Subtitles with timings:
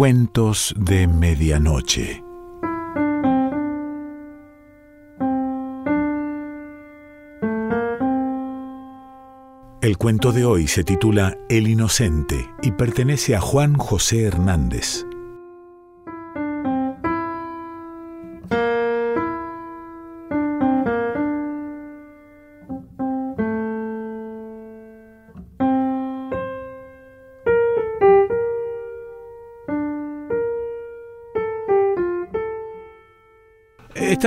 [0.00, 2.24] Cuentos de Medianoche.
[9.82, 15.04] El cuento de hoy se titula El Inocente y pertenece a Juan José Hernández.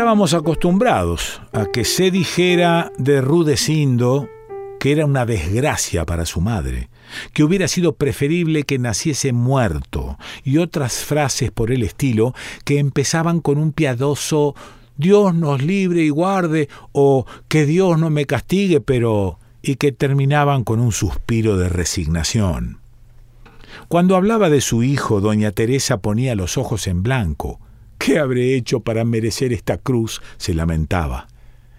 [0.03, 4.27] Estábamos acostumbrados a que se dijera de Rudecindo
[4.77, 6.89] que era una desgracia para su madre,
[7.31, 12.35] que hubiera sido preferible que naciese muerto, y otras frases por el estilo
[12.65, 14.55] que empezaban con un piadoso
[14.97, 20.65] Dios nos libre y guarde o que Dios no me castigue, pero y que terminaban
[20.65, 22.79] con un suspiro de resignación.
[23.87, 27.61] Cuando hablaba de su hijo, doña Teresa ponía los ojos en blanco.
[28.03, 30.21] ¿Qué habré hecho para merecer esta cruz?
[30.35, 31.29] se lamentaba.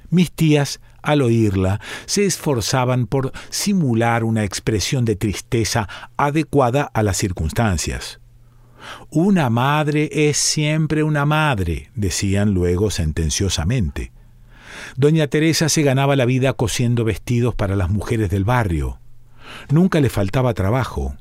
[0.09, 5.87] Mis tías, al oírla, se esforzaban por simular una expresión de tristeza
[6.17, 8.21] adecuada a las circunstancias.
[9.11, 14.11] Una madre es siempre una madre, decían luego sentenciosamente.
[14.97, 18.99] Doña Teresa se ganaba la vida cosiendo vestidos para las mujeres del barrio.
[19.69, 21.17] Nunca le faltaba trabajo.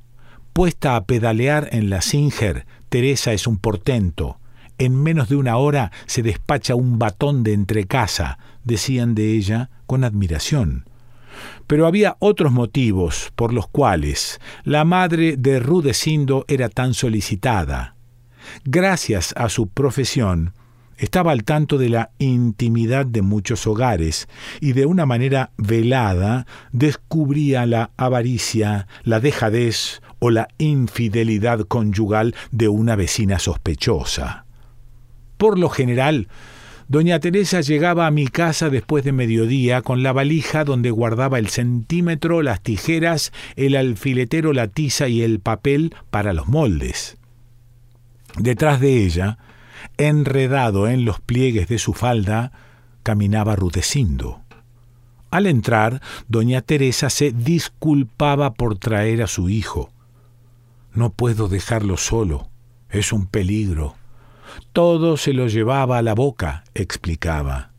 [0.53, 4.39] Puesta a pedalear en la Singer, Teresa es un portento.
[4.77, 10.03] En menos de una hora se despacha un batón de entrecasa, decían de ella con
[10.03, 10.85] admiración.
[11.67, 17.95] Pero había otros motivos por los cuales la madre de Rudecindo era tan solicitada.
[18.65, 20.53] Gracias a su profesión,
[20.97, 24.27] estaba al tanto de la intimidad de muchos hogares
[24.61, 32.67] y de una manera velada descubría la avaricia, la dejadez o la infidelidad conyugal de
[32.69, 34.42] una vecina sospechosa.
[35.43, 36.29] Por lo general,
[36.87, 41.49] Doña Teresa llegaba a mi casa después de mediodía con la valija donde guardaba el
[41.49, 47.17] centímetro, las tijeras, el alfiletero, la tiza y el papel para los moldes.
[48.37, 49.37] Detrás de ella,
[49.97, 52.53] enredado en los pliegues de su falda,
[53.03, 54.43] caminaba Rudecindo.
[55.29, 59.91] Al entrar, doña Teresa se disculpaba por traer a su hijo.
[60.93, 62.47] No puedo dejarlo solo,
[62.89, 63.97] es un peligro.
[64.71, 67.73] Todo se lo llevaba a la boca, explicaba.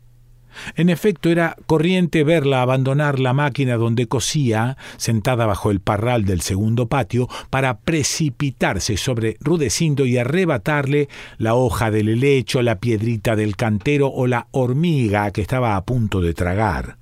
[0.75, 6.41] En efecto, era corriente verla abandonar la máquina donde cosía, sentada bajo el parral del
[6.41, 13.55] segundo patio, para precipitarse sobre Rudecindo y arrebatarle la hoja del helecho, la piedrita del
[13.55, 16.97] cantero o la hormiga que estaba a punto de tragar.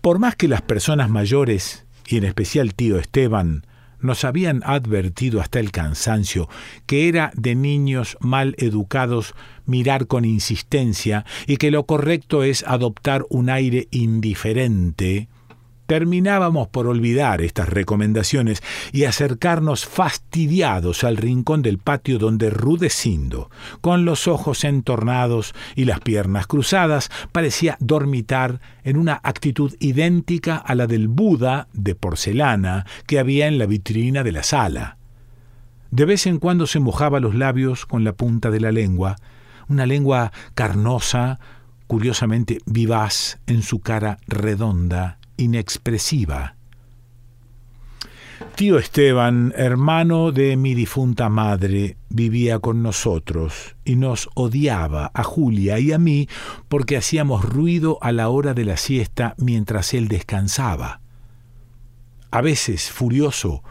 [0.00, 3.66] Por más que las personas mayores, y en especial tío Esteban,
[4.00, 6.48] nos habían advertido hasta el cansancio
[6.86, 9.34] que era de niños mal educados
[9.64, 15.28] mirar con insistencia y que lo correcto es adoptar un aire indiferente,
[15.86, 24.04] terminábamos por olvidar estas recomendaciones y acercarnos fastidiados al rincón del patio donde Rudecindo, con
[24.04, 30.86] los ojos entornados y las piernas cruzadas, parecía dormitar en una actitud idéntica a la
[30.86, 34.98] del Buda de porcelana que había en la vitrina de la sala.
[35.90, 39.16] De vez en cuando se mojaba los labios con la punta de la lengua,
[39.68, 41.38] una lengua carnosa,
[41.86, 46.56] curiosamente vivaz en su cara redonda inexpresiva.
[48.54, 55.78] Tío Esteban, hermano de mi difunta madre, vivía con nosotros y nos odiaba a Julia
[55.78, 56.28] y a mí
[56.68, 61.00] porque hacíamos ruido a la hora de la siesta mientras él descansaba.
[62.30, 63.62] A veces, furioso,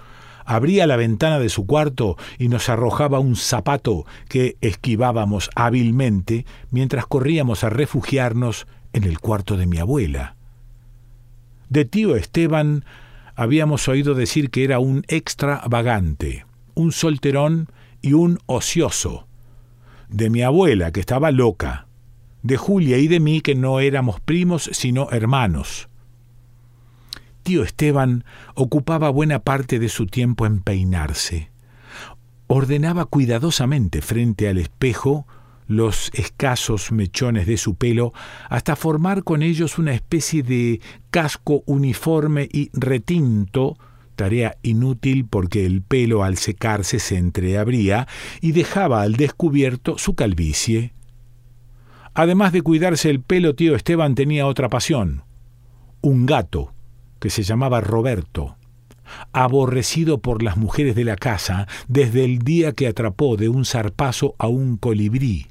[0.46, 7.08] abría la ventana de su cuarto y nos arrojaba un zapato que esquivábamos hábilmente mientras
[7.08, 10.36] corríamos a refugiarnos en el cuarto de mi abuela.
[11.70, 12.86] De tío Esteban
[13.36, 17.70] habíamos oído decir que era un extravagante, un solterón
[18.02, 19.28] y un ocioso.
[20.10, 21.88] De mi abuela, que estaba loca.
[22.44, 25.90] De Julia y de mí, que no éramos primos, sino hermanos.
[27.44, 28.24] Tío Esteban
[28.54, 31.52] ocupaba buena parte de su tiempo en peinarse.
[32.48, 35.28] Ordenaba cuidadosamente frente al espejo
[35.68, 38.14] los escasos mechones de su pelo
[38.50, 43.78] hasta formar con ellos una especie de casco uniforme y retinto,
[44.16, 48.08] tarea inútil porque el pelo al secarse se entreabría
[48.42, 50.94] y dejaba al descubierto su calvicie.
[52.14, 55.24] Además de cuidarse el pelo, tío Esteban tenía otra pasión,
[56.02, 56.74] un gato,
[57.20, 58.58] que se llamaba Roberto.
[59.34, 64.36] aborrecido por las mujeres de la casa desde el día que atrapó de un zarpazo
[64.40, 65.48] a un colibrí.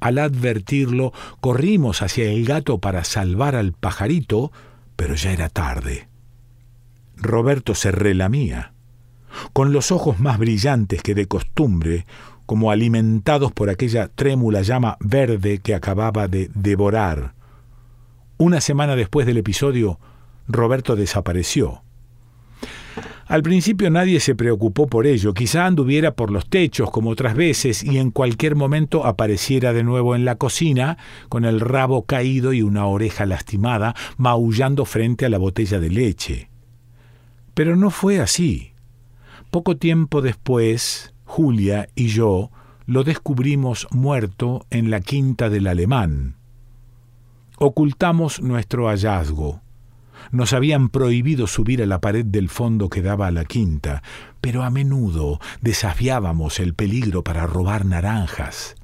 [0.00, 4.50] Al advertirlo, corrimos hacia el gato para salvar al pajarito,
[4.96, 6.08] pero ya era tarde.
[7.16, 8.72] Roberto se relamía.
[9.52, 12.06] Con los ojos más brillantes que de costumbre,
[12.46, 17.34] como alimentados por aquella trémula llama verde que acababa de devorar.
[18.38, 20.00] Una semana después del episodio,
[20.48, 21.82] Roberto desapareció.
[23.30, 27.84] Al principio nadie se preocupó por ello, quizá anduviera por los techos como otras veces
[27.84, 30.98] y en cualquier momento apareciera de nuevo en la cocina
[31.28, 36.50] con el rabo caído y una oreja lastimada, maullando frente a la botella de leche.
[37.54, 38.72] Pero no fue así.
[39.52, 42.50] Poco tiempo después, Julia y yo
[42.86, 46.34] lo descubrimos muerto en la quinta del alemán.
[47.58, 49.60] Ocultamos nuestro hallazgo.
[50.30, 54.02] Nos habían prohibido subir a la pared del fondo que daba a la quinta,
[54.40, 58.76] pero a menudo desafiábamos el peligro para robar naranjas.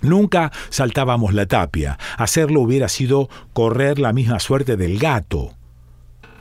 [0.00, 1.98] Nunca saltábamos la tapia.
[2.16, 5.54] Hacerlo hubiera sido correr la misma suerte del gato.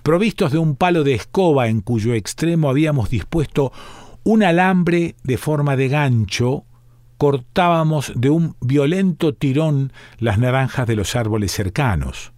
[0.03, 3.73] Provistos de un palo de escoba en cuyo extremo habíamos dispuesto
[4.23, 6.65] un alambre de forma de gancho,
[7.17, 12.33] cortábamos de un violento tirón las naranjas de los árboles cercanos.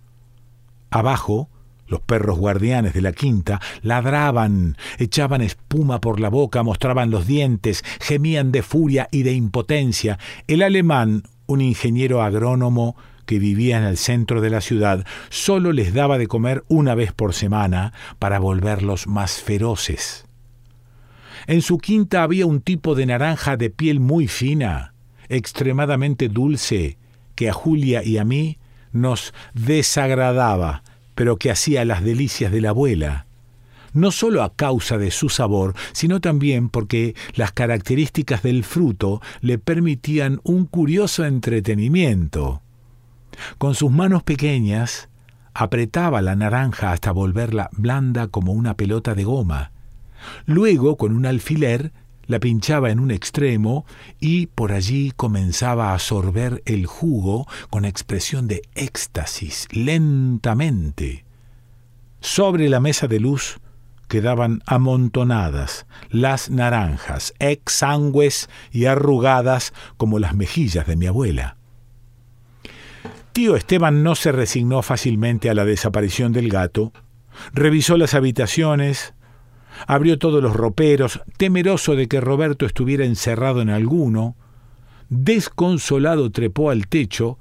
[0.89, 1.49] Abajo,
[1.87, 7.83] los perros guardianes de la quinta ladraban, echaban espuma por la boca, mostraban los dientes,
[7.99, 10.19] gemían de furia y de impotencia.
[10.47, 12.95] El alemán, un ingeniero agrónomo
[13.25, 17.11] que vivía en el centro de la ciudad, solo les daba de comer una vez
[17.11, 20.25] por semana para volverlos más feroces.
[21.47, 24.93] En su quinta había un tipo de naranja de piel muy fina,
[25.29, 26.97] extremadamente dulce,
[27.35, 28.57] que a Julia y a mí
[28.91, 30.83] nos desagradaba,
[31.15, 33.25] pero que hacía las delicias de la abuela,
[33.93, 39.57] no solo a causa de su sabor, sino también porque las características del fruto le
[39.57, 42.61] permitían un curioso entretenimiento.
[43.57, 45.09] Con sus manos pequeñas,
[45.53, 49.71] apretaba la naranja hasta volverla blanda como una pelota de goma,
[50.45, 51.91] Luego, con un alfiler,
[52.29, 53.85] la pinchaba en un extremo
[54.19, 61.25] y por allí comenzaba a sorber el jugo con expresión de éxtasis, lentamente.
[62.21, 63.59] Sobre la mesa de luz
[64.07, 71.57] quedaban amontonadas las naranjas, exangües y arrugadas como las mejillas de mi abuela.
[73.33, 76.93] Tío Esteban no se resignó fácilmente a la desaparición del gato,
[77.53, 79.15] revisó las habitaciones,
[79.87, 84.35] Abrió todos los roperos, temeroso de que Roberto estuviera encerrado en alguno.
[85.09, 87.37] Desconsolado trepó al techo.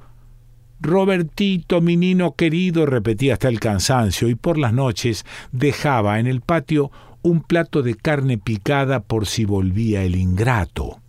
[0.81, 6.41] Robertito, mi nino querido, repetía hasta el cansancio, y por las noches dejaba en el
[6.41, 6.91] patio
[7.23, 11.01] un plato de carne picada por si volvía el ingrato.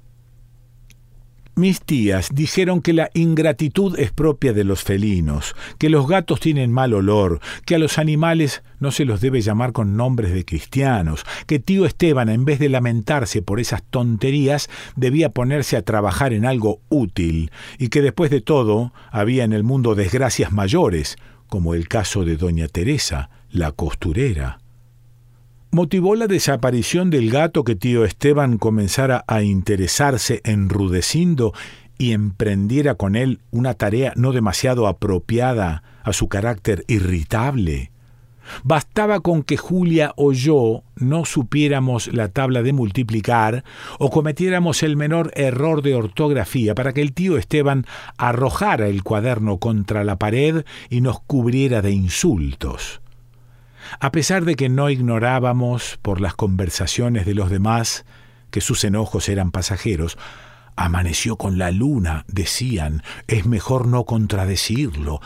[1.59, 6.71] Mis tías dijeron que la ingratitud es propia de los felinos, que los gatos tienen
[6.71, 11.25] mal olor, que a los animales no se los debe llamar con nombres de cristianos,
[11.47, 16.45] que tío Esteban, en vez de lamentarse por esas tonterías, debía ponerse a trabajar en
[16.45, 21.17] algo útil, y que después de todo había en el mundo desgracias mayores,
[21.47, 24.59] como el caso de doña Teresa, la costurera.
[25.71, 31.53] ¿Motivó la desaparición del gato que tío Esteban comenzara a interesarse en Rudecindo
[31.99, 37.91] y emprendiera con él una tarea no demasiado apropiada a su carácter irritable?
[38.63, 43.63] Bastaba con que Julia o yo no supiéramos la tabla de multiplicar
[43.99, 47.85] o cometiéramos el menor error de ortografía para que el tío Esteban
[48.17, 53.01] arrojara el cuaderno contra la pared y nos cubriera de insultos.
[53.99, 58.05] A pesar de que no ignorábamos por las conversaciones de los demás
[58.51, 60.17] que sus enojos eran pasajeros,
[60.81, 65.19] Amaneció con la luna, decían, es mejor no contradecirlo.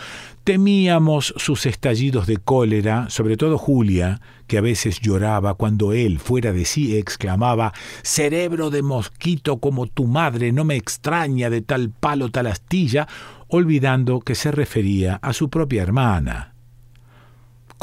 [0.44, 6.54] Temíamos sus estallidos de cólera, sobre todo Julia, que a veces lloraba cuando él, fuera
[6.54, 12.32] de sí, exclamaba Cerebro de mosquito como tu madre, no me extraña de tal palo
[12.32, 13.08] tal astilla,
[13.48, 16.53] olvidando que se refería a su propia hermana.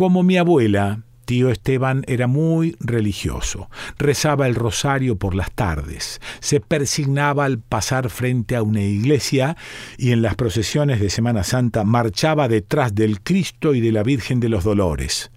[0.00, 3.68] Como mi abuela, tío Esteban era muy religioso.
[3.98, 9.58] Rezaba el rosario por las tardes, se persignaba al pasar frente a una iglesia
[9.98, 14.40] y en las procesiones de Semana Santa marchaba detrás del Cristo y de la Virgen
[14.40, 15.32] de los Dolores.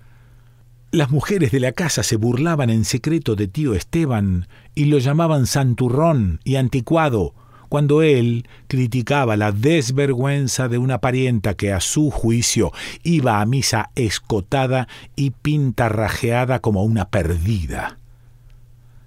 [0.92, 5.46] Las mujeres de la casa se burlaban en secreto de tío Esteban y lo llamaban
[5.46, 7.36] santurrón y anticuado,
[7.74, 13.90] cuando él criticaba la desvergüenza de una parienta que a su juicio iba a misa
[13.96, 17.98] escotada y pintarrajeada como una perdida.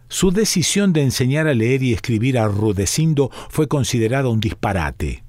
[0.08, 5.23] Su decisión de enseñar a leer y escribir a Rudecindo fue considerada un disparate.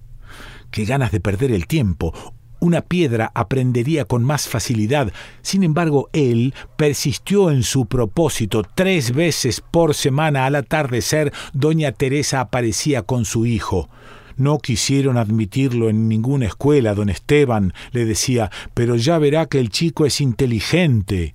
[0.71, 5.11] Qué ganas de perder el tiempo, una piedra aprendería con más facilidad.
[5.41, 8.63] Sin embargo, él persistió en su propósito.
[8.75, 13.89] Tres veces por semana al atardecer, doña Teresa aparecía con su hijo.
[14.35, 19.69] No quisieron admitirlo en ninguna escuela, don Esteban, le decía, pero ya verá que el
[19.69, 21.33] chico es inteligente.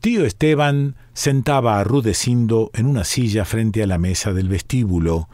[0.00, 5.28] Tío Esteban sentaba a en una silla frente a la mesa del vestíbulo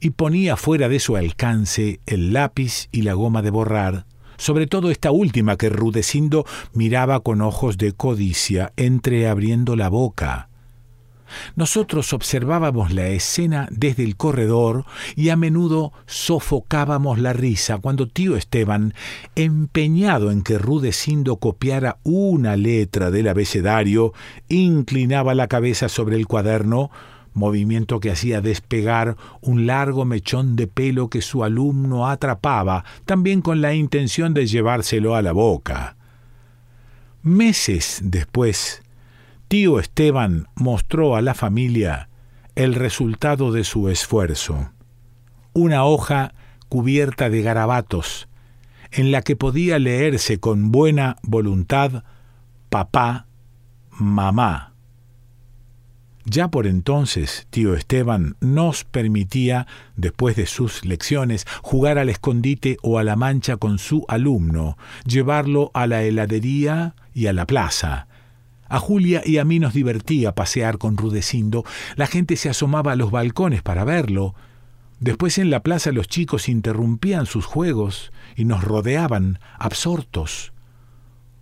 [0.00, 4.06] y ponía fuera de su alcance el lápiz y la goma de borrar
[4.38, 10.48] sobre todo esta última que Rudecindo miraba con ojos de codicia, entreabriendo la boca.
[11.56, 18.36] Nosotros observábamos la escena desde el corredor y a menudo sofocábamos la risa cuando tío
[18.36, 18.94] Esteban,
[19.34, 24.12] empeñado en que Rudecindo copiara una letra del abecedario,
[24.48, 26.90] inclinaba la cabeza sobre el cuaderno,
[27.38, 33.60] movimiento que hacía despegar un largo mechón de pelo que su alumno atrapaba, también con
[33.60, 35.96] la intención de llevárselo a la boca.
[37.22, 38.82] Meses después,
[39.48, 42.08] tío Esteban mostró a la familia
[42.54, 44.72] el resultado de su esfuerzo.
[45.52, 46.34] Una hoja
[46.68, 48.28] cubierta de garabatos,
[48.90, 52.04] en la que podía leerse con buena voluntad
[52.68, 53.26] papá,
[53.90, 54.67] mamá.
[56.30, 59.66] Ya por entonces, tío Esteban nos permitía,
[59.96, 65.70] después de sus lecciones, jugar al escondite o a la mancha con su alumno, llevarlo
[65.72, 68.08] a la heladería y a la plaza.
[68.68, 71.64] A Julia y a mí nos divertía pasear con Rudecindo.
[71.96, 74.34] La gente se asomaba a los balcones para verlo.
[75.00, 80.52] Después en la plaza los chicos interrumpían sus juegos y nos rodeaban, absortos.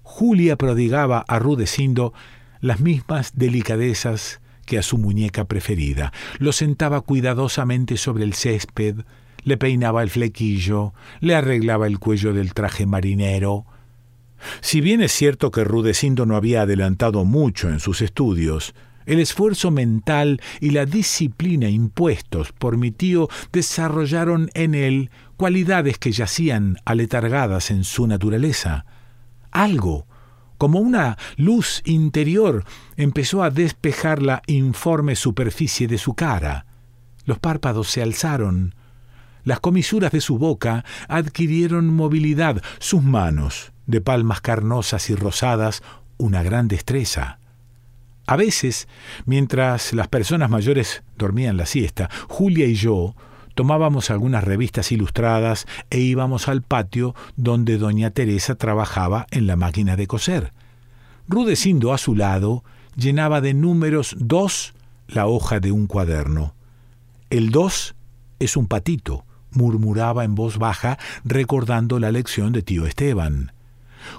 [0.05, 2.13] Julia prodigaba a Rudecindo
[2.61, 6.13] las mismas delicadezas que a su muñeca preferida.
[6.39, 8.97] Lo sentaba cuidadosamente sobre el césped,
[9.45, 13.65] le peinaba el flequillo, le arreglaba el cuello del traje marinero.
[14.61, 18.75] Si bien es cierto que Rudecindo no había adelantado mucho en sus estudios,
[19.07, 26.11] el esfuerzo mental y la disciplina impuestos por mi tío desarrollaron en él cualidades que
[26.11, 28.85] yacían aletargadas en su naturaleza.
[29.53, 30.07] Algo
[30.59, 32.65] como una luz interior,
[32.97, 36.67] empezó a despejar la informe superficie de su cara.
[37.25, 38.75] Los párpados se alzaron.
[39.45, 45.83] Las comisuras de su boca adquirieron movilidad, sus manos, de palmas carnosas y rosadas,
[46.19, 47.39] una gran destreza.
[48.27, 48.89] A veces,
[49.25, 53.15] mientras las personas mayores dormían la siesta, Julia y yo
[53.57, 59.97] tomábamos algunas revistas ilustradas e íbamos al patio donde doña Teresa trabajaba en la máquina
[59.97, 60.53] de coser.
[61.27, 62.63] Rudecindo a su lado
[62.95, 64.75] llenaba de números dos
[65.09, 66.55] la hoja de un cuaderno.
[67.31, 67.97] El dos
[68.39, 73.53] es un patito, murmuraba en voz baja, recordando la lección de tío Esteban.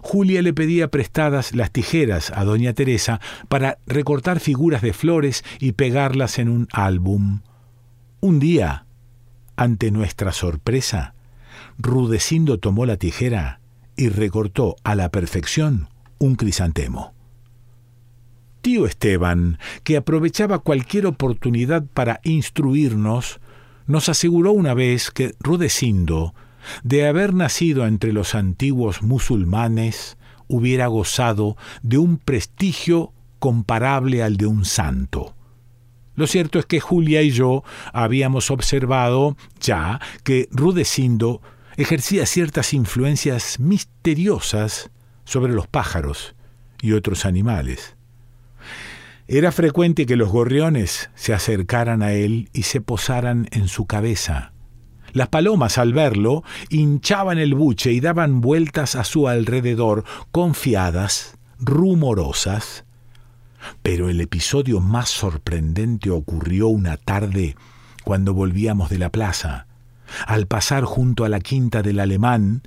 [0.01, 5.73] Julia le pedía prestadas las tijeras a doña Teresa para recortar figuras de flores y
[5.73, 7.41] pegarlas en un álbum.
[8.19, 8.86] Un día,
[9.57, 11.15] ante nuestra sorpresa,
[11.77, 13.59] Rudecindo tomó la tijera
[13.95, 17.13] y recortó a la perfección un crisantemo.
[18.61, 23.39] Tío Esteban, que aprovechaba cualquier oportunidad para instruirnos,
[23.85, 26.33] nos aseguró una vez que Rudecindo,
[26.83, 34.47] de haber nacido entre los antiguos musulmanes, hubiera gozado de un prestigio comparable al de
[34.47, 35.36] un santo.
[36.17, 41.43] Lo cierto es que Julia y yo habíamos observado ya que Rudecindo
[41.77, 44.89] ejercía ciertas influencias misteriosas
[45.25, 46.35] sobre los pájaros
[46.81, 47.95] y otros animales.
[49.27, 54.53] Era frecuente que los gorriones se acercaran a él y se posaran en su cabeza.
[55.13, 62.86] Las palomas, al verlo, hinchaban el buche y daban vueltas a su alrededor, confiadas, rumorosas,
[63.83, 67.55] pero el episodio más sorprendente ocurrió una tarde
[68.03, 69.67] cuando volvíamos de la plaza.
[70.25, 72.61] Al pasar junto a la quinta del alemán,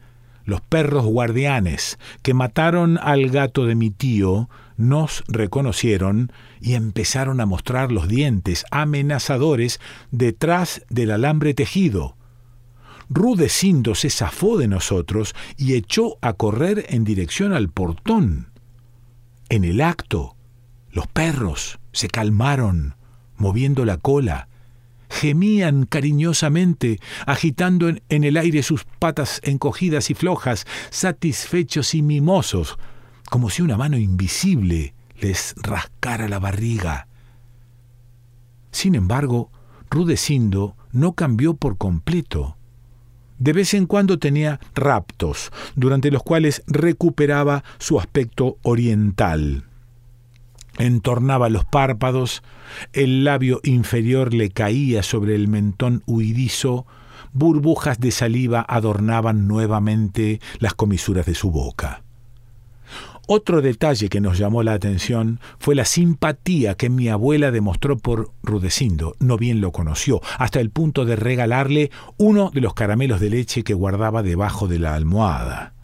[0.45, 7.47] los perros guardianes que mataron al gato de mi tío nos reconocieron y empezaron a
[7.47, 9.81] mostrar los dientes amenazadores
[10.11, 12.17] detrás del alambre tejido.
[13.09, 18.49] Rudecindo se zafó de nosotros y echó a correr en dirección al portón.
[19.49, 20.37] En el acto,
[20.93, 22.95] los perros se calmaron,
[23.37, 24.49] moviendo la cola,
[25.09, 32.79] gemían cariñosamente, agitando en, en, el aire sus patas encogidas y flojas, satisfechos y mimosos,
[33.29, 37.09] como si una mano invisible les rascara la barriga.
[38.73, 39.51] Sin embargo,
[39.91, 42.57] Rudecindo no cambió por completo.
[43.39, 49.65] De vez en cuando tenía raptos, durante los cuales recuperaba su aspecto oriental.
[50.81, 52.43] Entornaba los párpados,
[52.93, 56.87] el labio inferior le caía sobre el mentón huidizo,
[57.33, 62.03] burbujas de saliva adornaban nuevamente las comisuras de su boca.
[63.33, 68.33] Otro detalle que nos llamó la atención fue la simpatía que mi abuela demostró por
[68.43, 73.31] Rudecindo, no bien lo conoció, hasta el punto de regalarle uno de los caramelos de
[73.31, 75.75] leche que guardaba debajo de la almohada.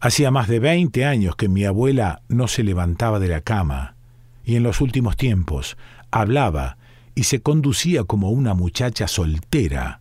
[0.00, 3.96] Hacía más de veinte años que mi abuela no se levantaba de la cama,
[4.44, 5.76] y en los últimos tiempos
[6.10, 6.76] hablaba
[7.14, 10.00] y se conducía como una muchacha soltera.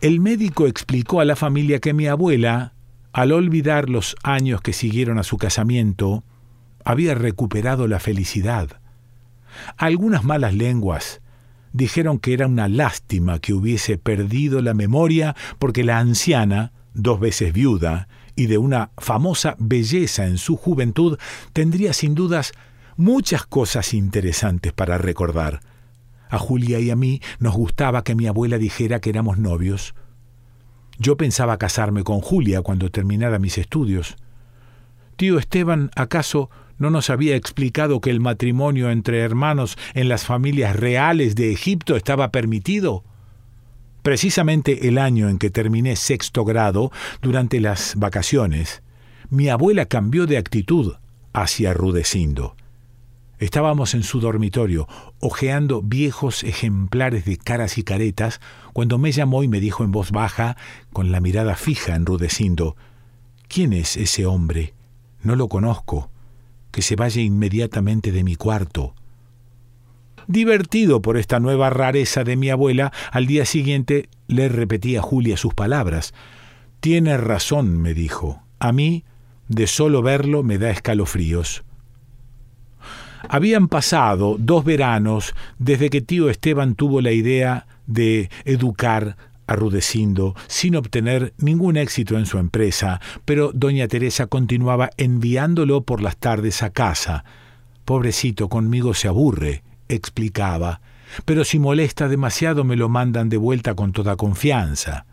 [0.00, 2.72] El médico explicó a la familia que mi abuela
[3.12, 6.24] al olvidar los años que siguieron a su casamiento,
[6.84, 8.80] había recuperado la felicidad.
[9.76, 11.20] Algunas malas lenguas
[11.74, 17.52] dijeron que era una lástima que hubiese perdido la memoria porque la anciana, dos veces
[17.52, 21.18] viuda y de una famosa belleza en su juventud,
[21.52, 22.52] tendría sin dudas
[22.96, 25.60] muchas cosas interesantes para recordar.
[26.28, 29.94] A Julia y a mí nos gustaba que mi abuela dijera que éramos novios,
[30.98, 34.16] yo pensaba casarme con Julia cuando terminara mis estudios.
[35.16, 40.76] Tío Esteban, ¿acaso no nos había explicado que el matrimonio entre hermanos en las familias
[40.76, 43.04] reales de Egipto estaba permitido?
[44.02, 46.90] Precisamente el año en que terminé sexto grado,
[47.20, 48.82] durante las vacaciones,
[49.30, 50.94] mi abuela cambió de actitud
[51.32, 52.56] hacia Rudecindo.
[53.38, 54.86] Estábamos en su dormitorio,
[55.20, 58.40] hojeando viejos ejemplares de caras y caretas,
[58.72, 60.56] cuando me llamó y me dijo en voz baja,
[60.92, 62.76] con la mirada fija enrudeciendo,
[63.52, 64.72] ¿Quién es ese hombre?
[65.22, 66.10] No lo conozco.
[66.70, 68.94] Que se vaya inmediatamente de mi cuarto.
[70.26, 75.36] Divertido por esta nueva rareza de mi abuela, al día siguiente le repetí a Julia
[75.36, 76.14] sus palabras.
[76.80, 78.42] Tiene razón, me dijo.
[78.58, 79.04] A mí,
[79.48, 81.64] de solo verlo, me da escalofríos.
[83.28, 90.34] Habían pasado dos veranos desde que tío Esteban tuvo la idea de educar a Rudecindo
[90.46, 96.62] sin obtener ningún éxito en su empresa, pero doña Teresa continuaba enviándolo por las tardes
[96.62, 97.24] a casa.
[97.84, 99.62] Pobrecito, conmigo se aburre,
[99.94, 100.80] explicaba,
[101.24, 105.06] pero si molesta demasiado me lo mandan de vuelta con toda confianza.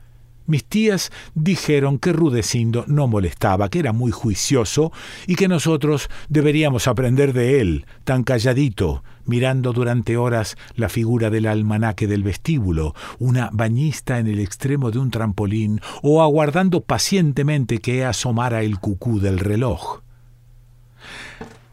[0.49, 4.91] Mis tías dijeron que Rudecindo no molestaba, que era muy juicioso
[5.27, 11.45] y que nosotros deberíamos aprender de él, tan calladito, mirando durante horas la figura del
[11.45, 18.03] almanaque del vestíbulo, una bañista en el extremo de un trampolín o aguardando pacientemente que
[18.03, 20.01] asomara el cucú del reloj.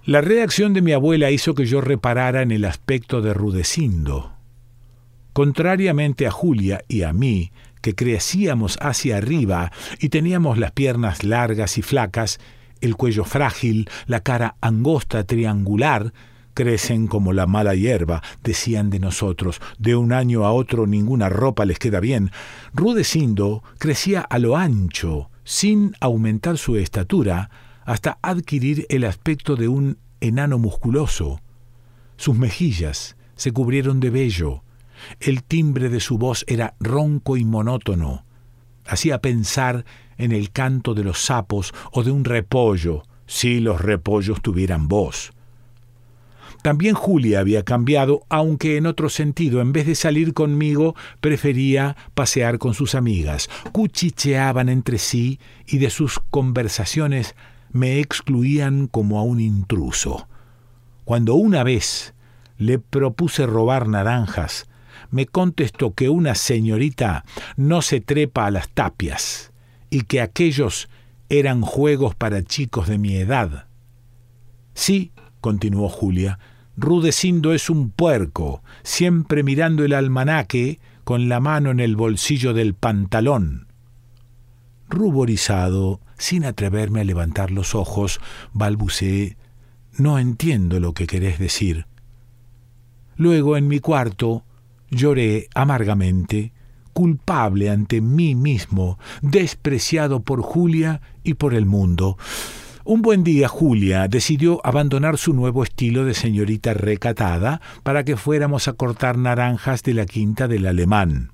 [0.07, 4.35] La reacción de mi abuela hizo que yo reparara en el aspecto de Rudecindo.
[5.33, 7.51] Contrariamente a Julia y a mí,
[7.83, 12.38] que crecíamos hacia arriba y teníamos las piernas largas y flacas,
[12.81, 16.12] el cuello frágil, la cara angosta triangular,
[16.55, 19.61] crecen como la mala hierba, decían de nosotros.
[19.77, 22.31] De un año a otro ninguna ropa les queda bien.
[22.73, 27.51] Rudecindo crecía a lo ancho, sin aumentar su estatura,
[27.87, 31.40] hasta adquirir el aspecto de un enano musculoso.
[32.16, 34.62] Sus mejillas se cubrieron de vello,
[35.20, 38.25] el timbre de su voz era ronco y monótono.
[38.87, 39.85] Hacía pensar
[40.18, 45.33] en el canto de los sapos o de un repollo, si los repollos tuvieran voz.
[46.62, 52.59] También Julia había cambiado, aunque en otro sentido, en vez de salir conmigo, prefería pasear
[52.59, 53.49] con sus amigas.
[53.70, 57.37] Cuchicheaban entre sí y de sus conversaciones
[57.77, 60.29] me excluían como a un intruso.
[61.05, 62.15] Cuando una vez
[62.59, 64.67] le propuse robar naranjas,
[65.11, 67.25] me contestó que una señorita
[67.57, 69.53] no se trepa a las tapias
[69.91, 70.89] y que aquellos
[71.29, 73.67] eran juegos para chicos de mi edad.
[74.75, 76.39] Sí, continuó Julia,
[76.79, 82.75] Rudecindo es un puerco, siempre mirando el almanaque con la mano en el bolsillo del
[82.75, 83.65] pantalón.
[84.88, 88.20] Ruborizado, sin atreverme a levantar los ojos,
[88.53, 89.37] balbuceé
[89.99, 91.87] No entiendo lo que querés decir.
[93.16, 94.44] Luego, en mi cuarto,
[94.90, 96.53] Lloré amargamente,
[96.92, 102.16] culpable ante mí mismo, despreciado por Julia y por el mundo.
[102.85, 108.68] Un buen día Julia decidió abandonar su nuevo estilo de señorita recatada para que fuéramos
[108.68, 111.33] a cortar naranjas de la quinta del alemán.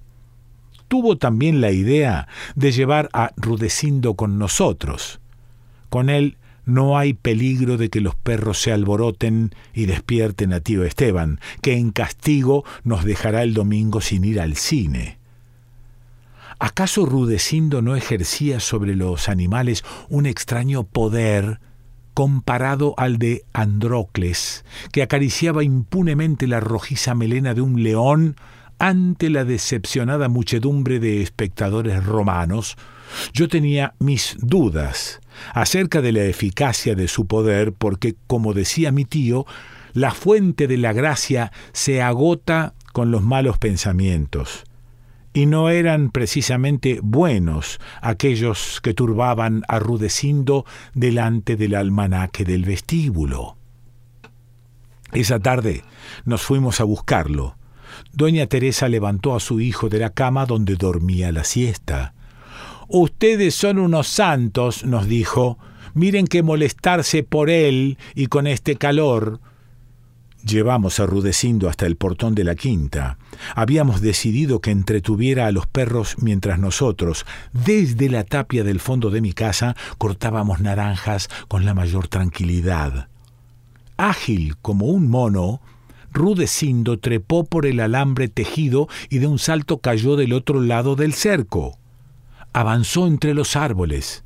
[0.93, 5.21] Tuvo también la idea de llevar a Rudecindo con nosotros.
[5.89, 10.85] Con él no hay peligro de que los perros se alboroten y despierten a tío
[10.85, 15.17] Esteban, que en castigo nos dejará el domingo sin ir al cine.
[16.59, 21.59] ¿Acaso Rudecindo no ejercía sobre los animales un extraño poder
[22.13, 28.37] comparado al de Androcles, que acariciaba impunemente la rojiza melena de un león
[28.83, 32.77] ante la decepcionada muchedumbre de espectadores romanos?
[33.33, 35.21] Yo tenía mis dudas
[35.55, 39.47] acerca de la eficacia de su poder porque, como decía mi tío,
[39.93, 44.65] la fuente de la gracia se agota con los malos pensamientos
[45.33, 53.57] y no eran precisamente buenos aquellos que turbaban a Rudecindo delante del almanaque del vestíbulo.
[55.13, 55.85] Esa tarde
[56.25, 57.55] nos fuimos a buscarlo.
[58.13, 62.15] Doña Teresa levantó a su hijo de la cama donde dormía la siesta.
[62.89, 65.59] Ustedes son unos santos, nos dijo.
[65.95, 69.41] Miren que molestarse por él y con este calor.
[70.45, 71.07] Llevamos a
[71.69, 73.17] hasta el portón de la quinta.
[73.55, 79.21] Habíamos decidido que entretuviera a los perros mientras nosotros, desde la tapia del fondo de
[79.21, 83.09] mi casa, cortábamos naranjas con la mayor tranquilidad.
[83.97, 85.61] Ágil como un mono,
[86.13, 91.15] Rudecindo trepó por el alambre tejido y de un salto cayó del otro lado del
[91.15, 91.79] cerco.
[92.53, 94.25] Avanzó entre los árboles.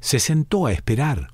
[0.00, 1.32] Se sentó a esperar.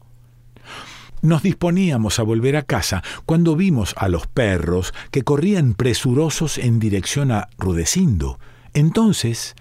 [1.20, 6.78] Nos disponíamos a volver a casa cuando vimos a los perros que corrían presurosos en
[6.78, 8.38] dirección a Rudecindo.
[8.72, 9.56] Entonces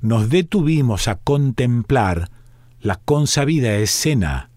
[0.00, 2.30] nos detuvimos a contemplar
[2.80, 4.50] la consabida escena,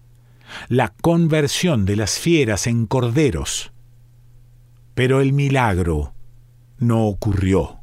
[0.68, 3.73] la conversión de las fieras en corderos.
[4.94, 6.14] Pero el milagro
[6.78, 7.80] no ocurrió.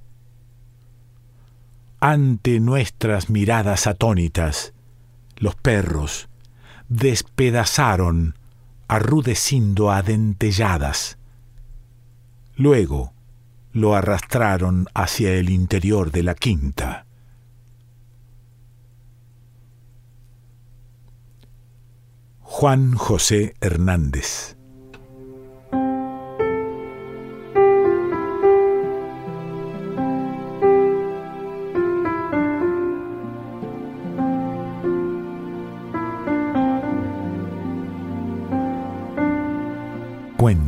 [1.99, 4.73] Ante nuestras miradas atónitas,
[5.37, 6.29] los perros
[6.89, 8.35] despedazaron
[8.87, 11.17] arrudeciendo a dentelladas.
[12.55, 13.13] Luego
[13.71, 17.05] lo arrastraron hacia el interior de la quinta.
[22.41, 24.57] Juan José Hernández